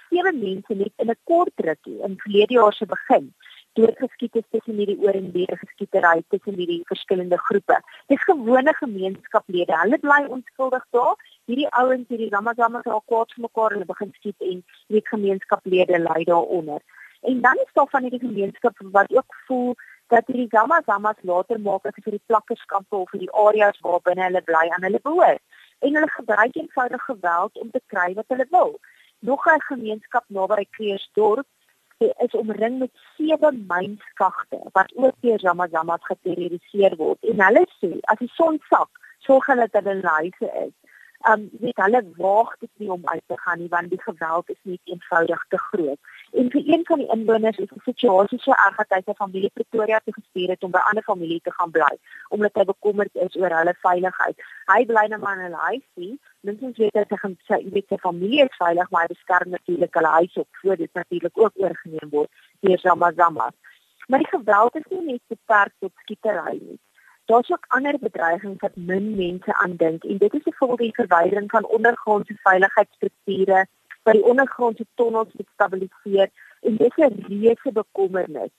sewe 0.09 0.31
mense 0.33 0.73
net 0.73 0.93
in 0.95 1.09
'n 1.09 1.19
kort 1.23 1.53
rukkie 1.55 2.01
in 2.01 2.19
verlede 2.23 2.53
jaar 2.53 2.73
se 2.73 2.85
begin 2.85 3.33
doodgeskiet 3.77 4.35
is 4.39 4.47
tussen 4.55 4.79
hierdie 4.79 4.97
oor 5.03 5.17
en 5.19 5.31
weer 5.31 5.57
geskietery 5.61 6.23
tussen 6.33 6.57
hierdie 6.59 6.81
verskillende 6.91 7.37
groepe. 7.47 7.79
Dis 8.11 8.23
gewone 8.29 8.73
gemeenskaplede. 8.79 9.79
Hulle 9.81 9.99
bly 10.03 10.21
onskuldig 10.37 10.85
daar. 10.97 11.15
Hierdie 11.49 11.69
ouens 11.81 12.07
hierdie 12.11 12.29
Ramazama 12.33 12.81
se 12.83 12.93
al 12.97 13.03
kwaad 13.11 13.33
vir 13.35 13.47
mekaar 13.47 13.73
en 13.73 13.79
hulle 13.79 13.91
begin 13.91 14.13
skiet 14.19 14.47
en 14.51 14.61
hierdie 14.87 15.07
gemeenskaplede 15.09 15.99
ly 16.05 16.23
daaronder. 16.29 16.81
En 17.31 17.41
dan 17.41 17.61
is 17.65 17.73
daar 17.73 17.89
van 17.89 18.07
hierdie 18.07 18.23
gemeenskap 18.23 18.81
wat 18.95 19.11
ook 19.15 19.37
voel 19.47 19.75
dat 20.13 20.27
hierdie 20.27 20.49
gamma 20.49 20.81
gammas 20.85 21.21
later 21.21 21.59
maak 21.59 21.87
as 21.89 22.03
vir 22.05 22.17
die 22.17 22.25
plakkerskampe 22.29 22.95
of 22.95 23.09
vir 23.13 23.23
die 23.25 23.33
areas 23.47 23.79
waar 23.85 24.03
binne 24.05 24.27
hulle 24.27 24.43
bly 24.49 24.65
aan 24.75 24.85
hulle 24.87 25.01
behoort 25.07 25.41
en 25.85 25.97
hulle 25.97 26.11
gebruik 26.17 26.55
eenvoudig 26.55 27.07
geweld 27.09 27.57
om 27.63 27.71
te 27.71 27.81
kry 27.93 28.13
wat 28.19 28.29
hulle 28.33 28.47
wil. 28.51 28.77
Nog 29.19 29.47
'n 29.47 29.61
gemeenskap 29.69 30.23
naby 30.27 30.67
Kreersdorp 30.77 31.47
is 31.97 32.33
omring 32.35 32.79
met 32.79 32.91
sewe 33.15 33.51
mynskagte 33.51 34.59
wat 34.71 34.91
ook 34.95 35.15
deur 35.19 35.39
gamma 35.39 35.67
gammas 35.71 36.03
geterroriseer 36.03 36.95
word. 36.95 37.21
En 37.21 37.43
hulle 37.45 37.65
sê 37.79 37.91
as 38.11 38.19
die 38.19 38.31
son 38.35 38.59
sak, 38.69 38.89
sorg 39.19 39.47
hulle 39.51 39.67
dat 39.71 39.87
hulle 39.87 40.15
huise 40.17 40.49
is 40.65 40.73
um 41.31 41.45
weet 41.59 41.79
hulle 41.83 42.01
waag 42.17 42.51
dit 42.59 42.69
nie 42.81 42.89
om 42.91 43.01
uit 43.05 43.23
te 43.31 43.37
gaan 43.43 43.59
nie 43.59 43.69
want 43.69 43.89
die 43.89 44.01
geweld 44.01 44.49
is 44.49 44.59
net 44.61 44.91
eenvoudig 44.93 45.45
te 45.49 45.57
groot. 45.57 45.99
En 46.41 46.51
vir 46.53 46.63
een 46.73 46.85
van 46.89 47.01
die 47.01 47.09
inwoners 47.15 47.57
is 47.63 47.71
die 47.71 47.83
situasie 47.85 48.39
so 48.43 48.53
erg 48.65 48.77
dat 48.81 48.95
hy 48.97 49.01
sy 49.05 49.15
familie 49.21 49.51
Pretoria 49.53 49.99
toe 50.03 50.13
gestuur 50.17 50.53
het 50.53 50.63
om 50.67 50.73
by 50.75 50.83
ander 50.91 51.05
familie 51.09 51.39
te 51.43 51.53
gaan 51.57 51.73
bly 51.77 51.91
omdat 52.37 52.61
hy 52.61 52.65
bekommerd 52.71 53.21
is 53.27 53.37
oor 53.41 53.57
hulle 53.57 53.75
veiligheid. 53.87 54.47
Hy 54.73 54.79
bly 54.91 55.05
nou 55.11 55.21
maar 55.23 55.37
in 55.39 55.45
hulle 55.47 55.67
huis 55.69 55.85
nie. 56.01 56.15
Minstens 56.47 56.77
weet 56.81 56.97
hy 57.01 57.05
sy 57.11 57.33
sy 57.49 57.61
weet 57.73 57.87
sy 57.89 58.01
familie 58.07 58.43
is 58.45 58.57
veilig, 58.61 58.89
maar 58.91 59.07
hy 59.07 59.13
beskerm 59.13 59.53
natuurlik 59.53 60.01
hulle 60.01 60.15
huis 60.19 60.41
op 60.43 60.61
voor 60.61 60.81
dit 60.81 60.93
natuurlik 60.93 61.45
ook 61.45 61.63
oorgeneem 61.67 62.11
word 62.17 62.45
deur 62.65 62.81
Zamazama. 62.83 63.51
Maar 64.07 64.21
die 64.21 64.33
geweld 64.33 64.75
is 64.75 64.89
nie 64.89 65.05
net 65.11 65.23
beperk 65.33 65.73
tot 65.79 65.93
skietery 66.03 66.59
nie. 66.59 66.79
Daar's 67.25 67.51
ook 67.51 67.65
ander 67.67 67.99
bedreigings 67.99 68.59
wat 68.59 68.75
min 68.75 69.15
mense 69.15 69.53
aandink 69.53 70.03
en 70.03 70.17
dit 70.17 70.33
is 70.33 70.43
byvoorbeeld 70.43 70.79
die 70.79 70.93
verwydering 70.93 71.49
van 71.51 71.65
ondergrondse 71.65 72.35
veiligheidsstrukture 72.43 73.65
wat 74.03 74.13
die 74.13 74.23
ondergrondse 74.23 74.85
tonnels 74.95 75.31
moet 75.33 75.49
stabiliseer 75.53 76.29
en 76.59 76.75
dit 76.77 76.97
is 76.97 77.05
'n 77.05 77.25
reuse 77.27 77.71
bekommernis 77.71 78.53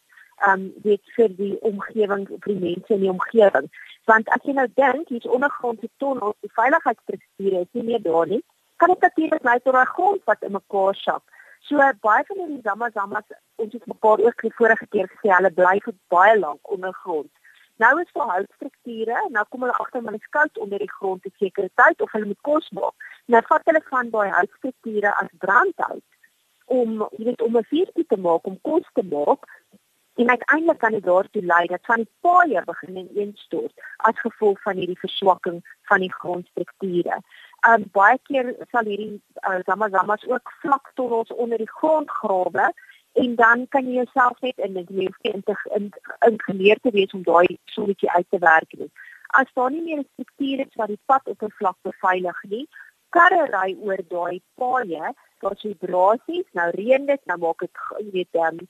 um 0.46 0.72
weet 0.82 1.04
vir 1.16 1.36
die 1.36 1.60
omgewing 1.60 2.26
vir 2.28 2.52
die 2.54 2.64
mense 2.64 2.94
in 2.94 3.00
die 3.00 3.10
omgewing. 3.10 3.70
Want 4.04 4.28
as 4.28 4.42
jy 4.42 4.52
nou 4.52 4.68
dink 4.74 5.08
hier's 5.08 5.32
ondergrondse 5.38 5.88
tonnels 5.96 6.36
die 6.40 6.52
veiligheidsstrukture 6.52 7.60
is 7.60 7.72
nie 7.72 7.82
meer 7.82 8.02
daar 8.02 8.26
nie 8.26 8.42
kan 8.76 8.88
dit 8.88 9.00
natuurlik 9.00 9.42
lei 9.42 9.58
tot 9.62 9.74
'n 9.74 9.92
grond 9.94 10.24
wat 10.24 10.42
in 10.42 10.52
mekaar 10.52 10.94
sak. 10.94 11.22
So 11.60 11.76
baie 12.00 12.24
van 12.26 12.36
hierdie 12.36 12.62
zama 12.62 12.90
zamas 12.90 13.26
ons 13.54 13.72
het 13.72 13.86
mekaar 13.86 14.18
ook 14.18 14.40
die 14.40 14.54
vorige 14.54 14.86
keer 14.86 15.08
gesê 15.08 15.34
hulle 15.36 15.50
bly 15.50 15.80
vir 15.84 15.94
baie 16.08 16.38
lank 16.38 16.70
ondergrond 16.70 17.30
Nou 17.76 18.00
is 18.00 18.12
daar 18.12 18.30
houtstrukture, 18.32 19.16
nou 19.28 19.44
kom 19.48 19.60
hulle 19.66 19.76
agter 19.76 20.02
maar 20.02 20.12
dit 20.16 20.20
is 20.20 20.34
koud 20.36 20.58
onder 20.58 20.78
die 20.78 20.92
grond 20.92 21.22
te 21.22 21.30
sekere 21.36 21.70
tyd 21.74 22.00
of 22.00 22.12
hulle 22.12 22.30
moet 22.32 22.40
kos 22.40 22.70
maak. 22.70 23.08
Nou 23.26 23.42
vat 23.48 23.68
hulle 23.68 23.82
van 23.88 24.10
daai 24.10 24.30
houtstrukture 24.30 25.12
as 25.22 25.32
brandhout 25.44 26.04
om 26.66 27.02
jy 27.18 27.24
weet 27.28 27.42
om 27.42 27.56
'n 27.56 27.68
vuurtjie 27.72 28.06
te 28.06 28.16
maak, 28.16 28.46
om 28.46 28.60
kos 28.60 28.88
te 28.92 29.04
maak. 29.04 29.44
En 30.16 30.28
uiteindelik 30.28 30.78
kan 30.78 30.92
dit 30.92 31.04
daartoe 31.04 31.42
lei 31.42 31.66
dat 31.66 31.84
van 31.84 31.96
die 31.96 32.12
paaie 32.20 32.62
begin 32.64 33.10
instort 33.14 33.72
as 33.96 34.20
gevolg 34.20 34.62
van 34.62 34.76
hierdie 34.76 34.98
verswakking 34.98 35.60
van 35.82 36.00
die 36.00 36.12
grondstrukture. 36.12 37.20
Um 37.68 37.84
baie 37.92 38.18
keer 38.22 38.54
sal 38.70 38.84
hierdie 38.84 39.22
uh, 39.48 39.58
zamazamas 39.64 40.26
ook 40.26 40.52
vlak 40.60 40.90
tonnels 40.94 41.32
onder 41.32 41.58
die 41.58 41.70
grond 41.70 42.10
grawe 42.10 42.72
en 43.22 43.34
dan 43.34 43.68
kan 43.68 43.86
jy 43.88 44.00
jouself 44.00 44.40
net 44.44 44.58
in 44.66 44.74
dit 44.78 44.88
jy 44.88 45.06
hoef 45.08 45.44
in 45.78 45.92
ingenieur 46.28 46.80
te 46.82 46.92
wees 46.96 47.14
om 47.16 47.22
daai 47.28 47.58
sommetjie 47.74 48.10
uit 48.10 48.26
te 48.30 48.40
werk 48.42 48.76
nie. 48.80 48.90
As 49.40 49.52
daar 49.54 49.70
nie 49.70 49.82
meer 49.82 50.00
'n 50.00 50.08
struktuur 50.12 50.60
is 50.66 50.74
wat 50.80 50.92
die 50.92 51.04
pad 51.06 51.28
oppervlak 51.34 51.76
beveilig 51.82 52.42
nie, 52.48 52.66
karre 53.16 53.46
ry 53.52 53.76
oor 53.80 54.02
daai 54.08 54.42
paaie, 54.60 55.14
daar's 55.40 55.62
vibrasies, 55.62 56.46
nou 56.58 56.68
reën 56.76 57.06
dit, 57.06 57.22
nou 57.26 57.38
maak 57.38 57.64
dit 57.64 57.80
jy 57.98 58.10
weet 58.18 58.40
um, 58.48 58.60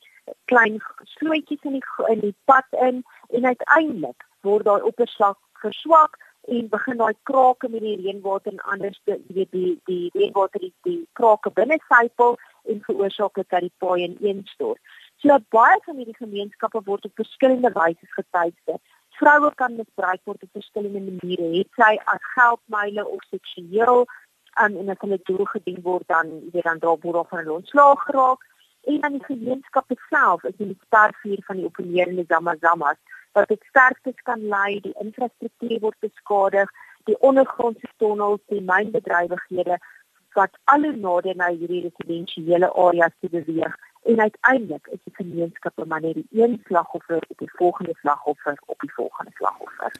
klein 0.50 0.78
slootjies 1.16 1.66
in 1.70 1.78
die 1.78 1.84
in 2.14 2.20
die 2.20 2.34
pad 2.44 2.78
in 2.88 3.02
en 3.28 3.50
uiteindelik 3.52 4.26
word 4.46 4.64
daai 4.64 4.82
oppervlak 4.82 5.38
verswak 5.62 6.18
en 6.48 6.68
begin 6.68 7.00
daai 7.02 7.14
krake 7.30 7.68
met 7.68 7.82
die 7.82 7.96
reënwater 8.02 8.52
en 8.52 8.60
anders 8.74 9.00
die 9.04 9.18
die 9.28 9.48
die, 9.50 9.72
die 9.90 10.10
reënwater 10.14 10.62
die, 10.62 10.74
die 10.88 11.00
krake 11.18 11.50
binne 11.50 11.78
sypel 11.90 12.38
en 12.66 12.82
veroorsaak 12.88 13.40
dat 13.42 13.60
die 13.60 13.72
paai 13.78 14.02
ineenstort. 14.08 14.80
So 15.22 15.38
baie 15.54 15.80
van 15.84 15.96
hierdie 15.96 16.18
gemeenskappe 16.18 16.82
word 16.84 17.04
op 17.04 17.22
verskillende 17.22 17.72
wyse 17.74 18.06
getuig. 18.18 18.78
Vroue 19.16 19.50
kan 19.54 19.76
misbruik 19.76 20.20
word 20.24 20.42
op 20.42 20.52
verskillende 20.52 21.00
maniere, 21.00 21.48
het 21.56 21.80
sy 21.80 21.94
as 22.12 22.32
geldmyle 22.34 23.06
of 23.08 23.22
seksueel 23.30 24.04
um, 24.60 24.76
en 24.76 24.88
as 24.88 25.00
hulle 25.00 25.18
doel 25.28 25.44
gedien 25.52 25.80
word 25.82 26.04
dan 26.12 26.32
weer 26.52 26.62
dan 26.62 26.78
daar 26.78 26.98
word 27.00 27.16
of 27.22 27.30
hulle 27.30 27.52
ontslaag 27.52 28.02
geraak 28.08 28.44
en 28.86 29.00
dan 29.00 29.12
die 29.12 29.24
gemeenskap 29.24 29.92
self 30.08 30.44
is 30.44 30.56
die 30.56 30.78
sterfvuur 30.86 31.42
van 31.46 31.56
die 31.56 31.64
opponerende 31.64 32.24
zamazamas 32.28 32.98
wat 33.32 33.48
dit 33.48 33.64
sterftes 33.68 34.22
kan 34.28 34.46
lei 34.48 34.80
die 34.80 34.94
infrastruktuur 35.04 35.80
word 35.80 35.98
beskadig 36.06 36.72
die 37.10 37.18
ondergrondse 37.30 37.90
tonnels 38.02 38.42
die 38.52 38.62
mynbedrywighede 38.70 39.78
wat 40.38 40.56
alle 40.72 40.92
nade 40.96 41.34
na 41.34 41.50
hierdie 41.52 41.84
residensiële 41.88 42.72
areas 42.86 43.14
te 43.20 43.30
beweeg 43.32 43.76
en 44.06 44.20
uiteindelik 44.20 44.90
is 44.94 45.00
die 45.04 45.16
gemeenskap 45.20 45.84
maar 45.84 46.04
net 46.04 46.20
die 46.20 46.42
een 46.42 46.60
slagoffer 46.68 47.22
op 47.28 47.38
die 47.42 47.50
volgende 47.58 47.96
slagoffer 48.02 48.60
op 48.66 48.84
die 48.84 48.92
volgende 48.98 49.32
slagoffer 49.40 49.96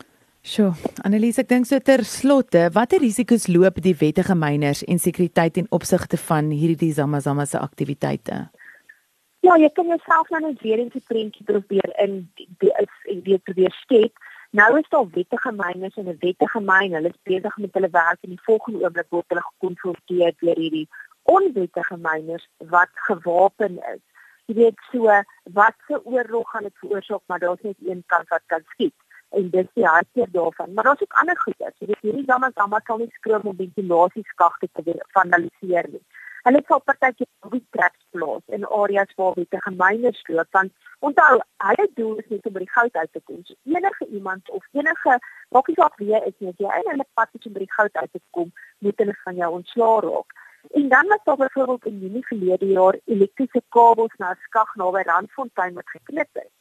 Sjoe, 0.47 0.77
Annelies, 1.03 1.41
ek 1.43 1.49
dink 1.51 1.67
so 1.67 1.83
ter 1.83 2.05
slotte, 2.07 2.69
watter 2.71 3.01
risiko's 3.03 3.49
loop 3.51 3.81
die 3.83 3.97
wettige 3.99 4.37
myners 4.39 4.85
en 4.87 5.01
sekuriteit 5.03 5.59
in 5.59 5.67
opsigte 5.75 6.21
van 6.29 6.53
hierdie 6.55 6.93
Zamazama 6.95 7.49
se 7.51 7.59
aktiwiteite? 7.59 8.45
Ja, 9.43 9.57
jy 9.59 9.73
kan 9.75 9.91
jouself 9.91 10.31
nou 10.31 10.45
net 10.45 10.63
weer 10.63 10.79
in 10.85 10.93
die 10.95 11.03
prentjie 11.03 11.43
probeer 11.47 11.91
in 12.03 12.15
die 12.37 12.71
is 12.79 12.95
en 13.11 13.25
weer 13.27 13.43
probeer 13.43 13.75
skep. 13.83 14.15
Nou 14.57 14.79
is 14.79 14.89
daar 14.89 15.09
wettige 15.13 15.53
myners 15.53 15.97
en 15.97 16.09
'n 16.09 16.17
wettige 16.19 16.61
myn, 16.61 16.93
hulle 16.97 17.09
is 17.09 17.23
besig 17.23 17.57
met 17.57 17.75
hulle 17.75 17.91
werk 17.91 18.19
en 18.21 18.31
die 18.35 18.45
volgende 18.49 18.85
oomblik 18.85 19.09
word 19.15 19.29
hulle 19.29 19.43
gekonfronteer 19.49 20.33
deur 20.43 20.59
hierdie 20.63 20.89
onwettige 21.23 21.97
myners 21.97 22.47
wat 22.75 22.93
gewapen 23.09 23.75
is. 23.95 24.03
Jy 24.47 24.55
weet 24.55 24.79
so, 24.93 25.03
wat 25.59 25.77
se 25.87 26.01
oorlog 26.05 26.51
gaan 26.51 26.63
dit 26.63 26.79
veroorsaak, 26.79 27.23
maar 27.27 27.39
daar's 27.39 27.61
net 27.69 27.77
een 27.81 28.03
kant 28.07 28.29
wat 28.29 28.43
kan 28.47 28.65
skiet 28.73 28.95
en 29.29 29.51
dis 29.51 29.69
die 29.75 29.87
hartseer 29.87 30.31
daarvan. 30.31 30.73
Maar 30.75 30.85
daar's 30.85 31.03
ook 31.03 31.19
ander 31.21 31.39
goeie. 31.39 31.71
Jy 31.79 31.87
weet 31.87 32.07
hierdie 32.07 32.27
damme 32.27 32.51
damme 32.55 32.81
kan 32.83 32.99
nie 32.99 33.13
skroom 33.19 33.51
om 33.53 33.57
ventilasieskagte 33.57 34.69
te 34.73 34.97
vandaliseer 35.19 35.87
nie. 35.91 36.05
Hulle 36.47 36.61
sal 36.69 36.81
partytjie 36.89 37.27
wie 37.53 37.63
traps 37.75 38.03
plaas 38.15 38.43
in 38.57 38.65
areas 38.81 39.15
waar 39.21 39.33
witte 39.35 39.59
gemeene 39.65 40.13
sloop 40.19 40.47
want 40.55 40.73
onthou, 41.09 41.41
hulle 41.69 41.87
doel 41.99 42.21
is 42.23 42.29
net 42.31 42.47
om 42.47 42.55
by 42.55 42.63
die 42.63 42.75
goud 42.75 42.99
uit 43.01 43.13
te 43.13 43.23
kom. 43.31 43.41
Enige 43.77 44.07
iemand 44.19 44.51
of 44.59 44.69
enige 44.79 45.17
maak 45.57 45.71
nie 45.71 45.79
saak 45.81 45.99
wie 46.03 46.15
is 46.21 46.37
nie, 46.39 46.55
jy 46.63 46.71
en 46.79 46.91
hulle 46.93 47.09
pad 47.19 47.49
om 47.51 47.57
by 47.57 47.65
die 47.65 47.75
goud 47.79 47.99
uit 48.03 48.13
te 48.13 48.23
kom, 48.39 48.53
moet 48.87 49.03
hulle 49.03 49.17
van 49.25 49.43
jou 49.43 49.51
ontslaa 49.59 49.99
raak. 50.07 50.39
En 50.79 50.89
dan 50.95 51.11
was 51.15 51.25
daar 51.25 51.43
byvoorbeeld 51.43 51.91
in 51.91 51.99
Junie 52.05 52.27
verlede 52.31 52.71
jaar 52.79 53.01
elektriese 53.05 53.63
kabels 53.75 54.15
na 54.23 54.31
'n 54.31 54.43
skag 54.47 54.75
naby 54.75 55.03
Randfontein 55.11 55.75
wat 55.75 55.95
geknip 55.97 56.31
is 56.47 56.53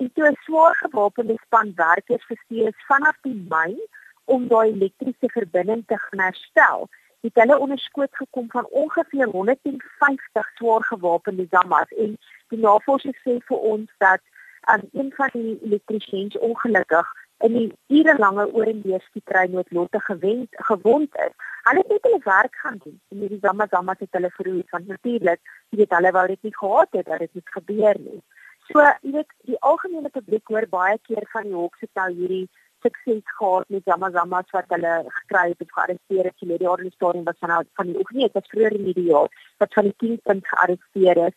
en 0.00 0.12
toe 0.12 0.28
'n 0.28 0.42
swaar 0.44 0.74
gewapende 0.80 1.36
span 1.44 1.72
werkers 1.74 2.24
gestuur 2.24 2.68
is 2.72 2.84
vanaf 2.88 3.16
die 3.20 3.38
myn 3.52 3.80
om 4.24 4.48
daai 4.48 4.72
elektriese 4.72 5.28
verbinding 5.38 5.82
te 5.86 5.96
herstel. 6.10 6.88
Het 7.26 7.34
hulle 7.34 7.58
onderskoot 7.58 8.16
gekom 8.16 8.50
van 8.50 8.66
ongeveer 8.70 9.26
150 9.26 10.50
swaar 10.54 10.84
gewapende 10.84 11.46
zammas 11.50 11.88
en 11.88 12.12
die 12.48 12.58
navorsers 12.58 13.18
sê 13.24 13.34
vir 13.48 13.64
ons 13.70 13.94
dat 13.98 14.22
aan 14.60 14.84
um, 14.84 15.00
een 15.00 15.10
van 15.16 15.30
die 15.32 15.58
elektriesiens 15.62 16.38
ongelukkig 16.38 17.08
in 17.46 17.52
die 17.58 17.72
urelange 17.98 18.44
oorendeurskietrei 18.52 19.48
noodlottig 19.48 20.04
gewend 20.04 20.48
gewond 20.70 21.18
is. 21.26 21.34
Hulle 21.66 21.82
het 21.82 21.90
net 21.94 22.06
hulle 22.08 22.20
werk 22.24 22.56
gaan 22.62 22.78
doen 22.84 23.00
en 23.08 23.24
hierdie 23.24 23.42
zammas 23.42 23.74
zammas 23.74 23.98
het 24.04 24.18
hulle 24.18 24.30
verhoor 24.38 24.62
van 24.76 24.86
natuurlik, 24.86 25.40
jy 25.70 25.82
weet 25.82 25.98
hulle 25.98 26.12
wou 26.18 26.26
dit 26.26 26.48
nie 26.48 26.56
gehad 26.60 26.98
het 27.00 27.10
dat 27.10 27.24
dit 27.24 27.34
nie 27.34 27.46
gebeur 27.58 28.02
nie. 28.06 28.22
So, 28.70 28.86
jy 29.02 29.16
weet, 29.18 29.34
die 29.50 29.58
algemene 29.72 30.14
publiek 30.14 30.54
hoor 30.54 30.70
baie 30.70 30.98
keer 31.10 31.26
van 31.34 31.50
die 31.50 31.58
Hawks 31.58 31.82
het 31.88 31.98
nou 31.98 32.08
hierdie 32.12 32.46
sukses 32.86 33.22
gehad 33.38 33.68
met 33.68 33.82
Zama 33.84 34.10
Zama's 34.10 34.50
wat 34.50 34.64
hulle 34.74 34.94
gekry 35.18 35.48
het 35.48 35.60
of 35.60 35.70
gearresteer 35.76 36.24
het 36.24 36.44
hierdie 36.44 36.66
jaar 36.68 36.82
in 36.84 36.92
storie 36.94 37.22
wat 37.22 37.38
van 37.38 37.66
van 37.78 37.86
die 37.86 38.06
nie, 38.08 38.26
dit 38.26 38.38
was 38.38 38.50
vroeër 38.52 38.76
in 38.78 38.84
die 38.92 39.08
jaar 39.10 39.28
wat 39.62 39.74
van 39.78 39.88
die 39.90 39.94
10 40.04 40.20
punt 40.28 40.48
gearresteer 40.52 41.22
is. 41.26 41.36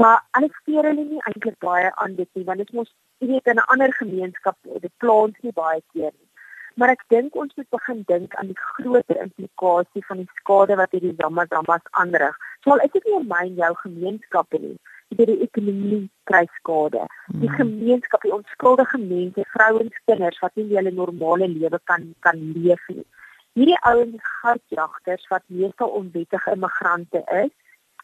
Maar 0.00 0.18
arresteer 0.38 0.88
hulle 0.90 1.04
nie 1.04 1.22
eintlik 1.28 1.58
baie 1.58 1.94
aan 1.94 2.14
dit 2.14 2.28
nie, 2.32 2.44
want 2.44 2.58
dit 2.58 2.72
mos 2.72 2.90
weet 3.18 3.46
in 3.46 3.62
'n 3.62 3.70
ander 3.74 3.92
gemeenskap, 4.02 4.56
dit 4.86 4.92
plaas 4.96 5.36
nie 5.42 5.52
baie 5.52 5.82
keer 5.92 6.12
nie. 6.12 6.28
Maar 6.74 6.90
ek 6.96 7.04
dink 7.08 7.34
ons 7.34 7.54
moet 7.56 7.70
begin 7.70 8.02
dink 8.06 8.34
aan 8.34 8.46
die 8.46 8.60
groter 8.74 9.16
implikasie 9.22 10.04
van 10.06 10.16
die 10.16 10.30
skade 10.34 10.76
wat 10.76 10.90
hierdie 10.90 11.16
Zama 11.18 11.46
Zama's 11.48 11.86
aanrig. 11.90 12.36
So 12.64 12.70
al 12.70 12.84
is 12.86 12.92
dit 12.92 13.04
nie 13.04 13.24
my 13.24 13.44
en 13.46 13.54
jou 13.54 13.74
gemeenskap 13.74 14.52
nie, 14.52 14.78
deur 15.18 15.30
die 15.30 15.42
ekonomie 15.46 16.02
kry 16.30 16.44
skade. 16.58 17.06
Die 17.28 17.48
hmm. 17.48 17.56
gemeenskap, 17.56 18.22
die 18.22 18.34
onskuldige 18.34 18.98
mense, 18.98 19.46
vrouens, 19.54 19.96
kinders 20.10 20.38
wat 20.44 20.54
nie 20.54 20.68
hulle 20.76 20.92
normale 20.94 21.48
lewe 21.48 21.80
kan 21.90 22.14
kan 22.26 22.38
leef 22.54 22.84
nie. 22.88 23.06
Hierdie 23.58 23.80
ouens 23.90 24.30
goudjagters 24.42 25.26
wat 25.32 25.42
meestal 25.46 25.90
onwettige 25.98 26.54
immigrante 26.54 27.24
is, 27.42 27.50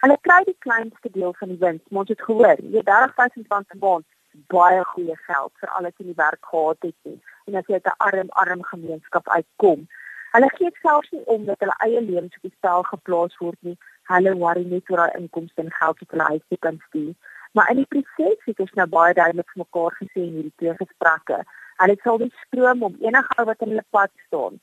hulle 0.03 0.19
kry 0.27 0.41
die 0.49 0.59
kleinste 0.67 1.13
deel 1.15 1.35
van 1.39 1.55
die 1.55 1.61
wins. 1.63 1.83
Ons 1.91 2.13
het 2.13 2.23
gehoor, 2.29 2.61
jy 2.75 2.83
30000 2.91 3.53
rand 3.53 3.69
per 3.71 3.83
maand 3.85 4.07
baie 4.53 4.83
goeie 4.93 5.17
geld 5.27 5.53
vir 5.61 5.71
alles 5.79 5.95
in 6.03 6.11
die 6.11 6.19
werk 6.19 6.51
gehad 6.51 6.83
het 6.85 6.97
nie. 7.09 7.21
En 7.47 7.55
as 7.61 7.69
jy 7.71 7.79
uit 7.79 7.87
'n 7.87 8.01
arm 8.09 8.29
arm 8.43 8.63
gemeenskap 8.63 9.29
uitkom, 9.29 9.87
hulle 10.35 10.51
gee 10.57 10.71
selfs 10.83 11.11
nie 11.11 11.25
om 11.25 11.45
dat 11.45 11.61
hulle 11.61 11.77
eie 11.87 12.01
lewens 12.01 12.37
op 12.37 12.43
die 12.43 12.57
spel 12.57 12.83
geplaas 12.83 13.37
word 13.39 13.61
nie 13.61 13.79
hulle 14.11 14.35
worry 14.43 14.65
net 14.71 14.91
oor 14.91 15.03
haar 15.05 15.17
inkomste 15.19 15.63
en 15.63 15.73
geld 15.79 15.99
wat 16.03 16.15
hulle 16.15 16.29
huis 16.33 16.45
toe 16.49 16.59
kan 16.67 16.79
stuur. 16.89 17.15
Maar 17.57 17.71
in 17.73 17.81
die 17.83 17.89
proses 17.95 18.45
het 18.45 18.61
ons 18.61 18.73
nou 18.79 18.87
baie 18.93 19.15
duidelik 19.15 19.51
vir 19.53 19.63
mekaar 19.65 19.95
gesê 20.01 20.23
in 20.23 20.35
hierdie 20.39 20.57
twee 20.61 20.75
gesprekke, 20.81 21.39
hulle 21.83 21.97
sal 22.03 22.19
nie 22.23 22.33
skroom 22.45 22.83
om 22.89 22.97
enige 23.09 23.39
ou 23.41 23.47
wat 23.51 23.63
in 23.65 23.73
hulle 23.75 23.87
pad 23.97 24.13
staan 24.27 24.59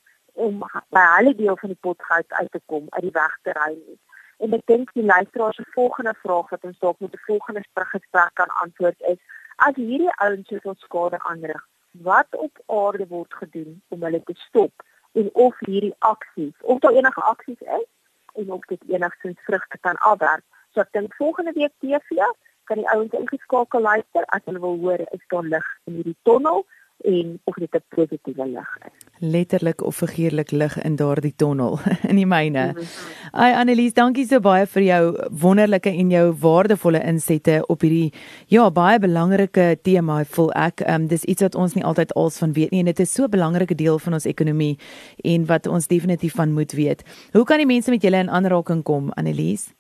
om 0.45 0.63
by 0.95 1.03
hulle 1.15 1.35
deel 1.37 1.57
van 1.61 1.73
die 1.73 1.81
potgoud 1.87 2.35
uit 2.39 2.51
te 2.51 2.61
kom 2.71 2.87
uit 2.95 3.05
die 3.05 3.15
weg 3.17 3.37
te 3.47 3.53
ry 3.57 3.71
nie. 3.73 3.99
En 4.45 4.55
ek 4.57 4.65
dink 4.71 4.93
die 4.97 5.05
luisteraar 5.05 5.53
se 5.53 5.65
volgende 5.75 6.13
vraag 6.21 6.49
wat 6.55 6.65
ons 6.69 6.79
dalk 6.85 6.99
met 7.05 7.13
'n 7.17 7.25
volgende 7.27 7.63
gesprek 7.95 8.33
kan 8.33 8.55
antwoord 8.63 9.01
is: 9.13 9.19
as 9.67 9.75
hierdie 9.75 10.13
ouens 10.25 10.47
so 10.47 10.57
tot 10.59 10.79
skade 10.79 11.19
aanrig, 11.29 11.63
wat 12.09 12.35
op 12.45 12.61
aarde 12.65 13.07
word 13.07 13.33
gedoen 13.33 13.81
om 13.89 14.03
hulle 14.03 14.23
te 14.23 14.33
stop 14.47 14.73
en 15.13 15.29
of 15.33 15.55
hierdie 15.59 15.95
aksies, 15.99 16.55
of 16.61 16.79
daar 16.79 16.97
enige 16.97 17.21
aksies 17.21 17.61
is 17.61 17.87
en 18.33 18.51
of 18.51 18.65
dit 18.71 18.81
enigstens 18.87 19.39
vrugte 19.47 19.77
kan 19.81 19.97
afwerk. 19.97 20.43
So 20.73 20.81
ek 20.81 20.91
dink 20.91 21.15
volgende 21.15 21.53
week 21.53 21.73
TV 21.79 22.23
kan 22.69 22.79
die 22.79 22.89
ouens 22.93 23.13
ingeskakel 23.17 23.81
luister 23.81 24.25
as 24.35 24.45
hulle 24.45 24.61
wil 24.63 24.79
hoor 24.83 25.01
is 25.03 25.23
daar 25.33 25.43
lig 25.43 25.67
in 25.89 25.99
hierdie 25.99 26.17
tonnel 26.27 26.63
en 27.03 27.39
of 27.43 27.55
dit 27.55 27.75
'n 27.75 27.83
positiewe 27.89 28.45
lig 28.47 28.77
is. 28.87 28.91
Letterlik 29.19 29.83
of 29.83 29.95
figuurlik 29.95 30.51
lig 30.51 30.81
in 30.81 30.95
daardie 30.95 31.33
tonnel 31.35 31.79
in 32.09 32.15
die 32.15 32.25
myne. 32.25 32.71
Mhm. 32.71 32.83
Ai 33.31 33.53
Annelies, 33.53 33.93
dankie 33.93 34.25
so 34.27 34.39
baie 34.39 34.65
vir 34.65 34.83
jou 34.83 35.29
wonderlike 35.31 35.89
en 35.89 36.09
jou 36.09 36.33
waardevolle 36.39 37.03
insette 37.03 37.63
op 37.67 37.81
hierdie 37.81 38.13
ja, 38.47 38.71
baie 38.71 38.99
belangrike 38.99 39.77
tema, 39.81 40.23
voel 40.23 40.51
ek. 40.51 40.81
Um, 40.87 41.07
dis 41.07 41.23
iets 41.23 41.41
wat 41.41 41.55
ons 41.55 41.73
nie 41.73 41.83
altyd 41.83 42.13
als 42.13 42.37
van 42.37 42.53
weet 42.53 42.71
nie 42.71 42.79
en 42.79 42.85
dit 42.85 42.99
is 42.99 43.13
so 43.13 43.23
'n 43.23 43.29
belangrike 43.29 43.75
deel 43.75 43.99
van 43.99 44.13
ons 44.13 44.25
ekonomie 44.25 44.77
en 45.23 45.45
wat 45.45 45.67
ons 45.67 45.87
definitief 45.87 46.33
van 46.35 46.51
moet 46.51 46.71
weet. 46.71 47.03
Hoe 47.31 47.43
kan 47.43 47.57
die 47.57 47.65
mense 47.65 47.89
met 47.89 48.01
julle 48.01 48.17
in 48.17 48.29
aanraking 48.29 48.83
kom, 48.83 49.11
Annelies? 49.11 49.73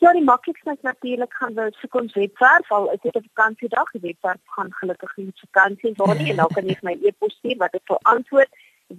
Ja, 0.00 0.12
die 0.12 0.22
maklikste 0.22 0.70
is 0.70 0.80
natuurlik 0.80 1.34
gaan 1.34 1.54
we 1.54 1.70
soek 1.74 1.94
ons 1.98 2.14
webwerf 2.14 2.70
al 2.70 2.92
is 2.92 3.00
dit 3.02 3.16
'n 3.16 3.30
vakansiedag, 3.34 3.90
die 3.90 4.00
webwerf 4.00 4.40
gaan 4.44 4.72
gelukkig 4.80 5.16
nie 5.16 5.32
vakansie 5.34 5.92
waar 5.96 6.14
nie 6.14 6.30
en 6.30 6.36
dan 6.36 6.48
kan 6.48 6.66
jy 6.66 6.78
my 6.82 6.98
e-pos 7.02 7.34
stuur 7.34 7.56
wat 7.56 7.74
ek 7.74 7.82
sal 7.86 7.98
antwoord 8.02 8.48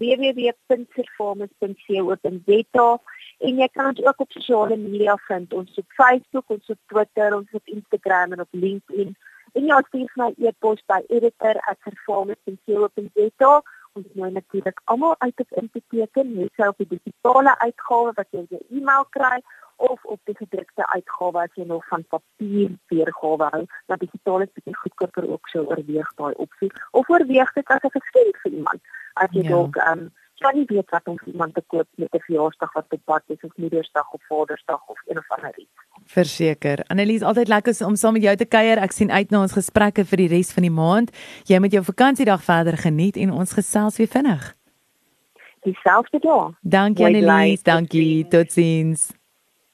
www.performance.co.za 0.02 3.00
en 3.40 3.56
jy 3.62 3.68
kan 3.72 3.86
ons 3.86 4.04
ook 4.04 4.20
op 4.20 4.32
sosiale 4.32 4.78
media 4.78 5.16
vind. 5.28 5.54
Ons 5.54 5.78
op 5.78 5.86
Facebook, 5.88 6.50
ons 6.50 6.70
op 6.70 6.78
Twitter, 6.86 7.36
ons 7.36 7.52
op 7.52 7.68
Instagram 7.68 8.32
en 8.32 8.40
op 8.40 8.48
LinkedIn. 8.52 9.16
En 9.54 9.66
jy 9.66 9.82
stuur 9.88 10.12
my 10.16 10.34
e-pos 10.38 10.84
by 10.86 11.04
editor@performance.co.za 11.08 13.62
ons 13.94 14.08
nou 14.14 14.32
natuurlik 14.32 14.82
almal 14.84 15.16
uit 15.18 15.40
op 15.40 15.52
inteken, 15.62 16.36
net 16.36 16.50
so 16.56 16.68
op 16.68 16.78
die 16.78 16.88
digitale 16.88 17.60
uitgawe 17.60 18.12
wat 18.16 18.28
jy 18.32 18.46
jou 18.50 18.62
e-mail 18.70 19.06
kry 19.16 19.42
of 19.80 20.06
op 20.06 20.20
die 20.30 20.36
gedrukte 20.38 20.88
uitgawe 20.94 21.44
as 21.44 21.56
jy 21.56 21.66
nog 21.66 21.88
van 21.88 22.06
papier 22.14 22.72
weergawe 22.92 23.50
hou, 23.56 23.66
dat 23.88 24.00
digitaal 24.00 24.46
is 24.46 24.54
bietjie 24.54 24.76
goedkoper 24.76 25.28
ook 25.30 25.52
sou 25.54 25.66
oorweeg 25.66 26.10
daai 26.22 26.34
opsie 26.46 26.72
of 26.92 27.10
oorweeg 27.10 27.54
dit 27.54 27.76
as 27.76 27.84
'n 27.84 27.98
geskenk 28.00 28.42
vir 28.44 28.52
iemand. 28.52 28.82
As 29.14 29.32
jy 29.32 29.44
ja. 29.44 29.50
dalk 29.50 29.76
ehm 29.76 30.00
um, 30.00 30.10
kan 30.40 30.56
nie 30.56 30.66
weet 30.66 30.90
wat 30.90 31.08
om 31.08 31.20
iemand 31.26 31.54
te 31.54 31.64
koop 31.68 31.88
met 31.96 32.14
'n 32.14 32.20
verjaarsdag 32.20 32.74
wat 32.74 32.86
op 32.90 33.02
pad 33.04 33.24
is 33.28 33.42
of 33.42 33.52
Moedersdag 33.56 34.12
of 34.12 34.22
Vadersdag 34.28 34.82
of 34.88 35.00
een 35.08 35.18
of 35.18 35.32
ander 35.32 35.54
iets. 35.58 35.76
Verseker. 36.06 36.84
Annelies, 36.88 37.22
altyd 37.22 37.48
lekker 37.48 37.86
om 37.86 37.96
saam 37.96 38.14
met 38.14 38.22
jou 38.22 38.36
te 38.36 38.46
kuier. 38.46 38.78
Ek 38.78 38.92
sien 38.92 39.12
uit 39.12 39.30
na 39.30 39.42
ons 39.42 39.52
gesprekke 39.52 40.06
vir 40.06 40.18
die 40.18 40.28
res 40.28 40.54
van 40.54 40.64
die 40.64 40.72
maand. 40.72 41.18
Jy 41.44 41.60
moet 41.60 41.72
jou 41.72 41.84
vakansiedag 41.84 42.44
verder 42.44 42.78
geniet 42.78 43.16
en 43.16 43.32
ons 43.32 43.54
gesels 43.54 43.98
weer 43.98 44.08
vinnig. 44.08 44.56
Dieselfde 45.62 46.20
dag. 46.20 46.52
Dankie 46.62 47.06
Annelies, 47.06 47.64
dankie. 47.64 48.28
Totsiens. 48.28 49.19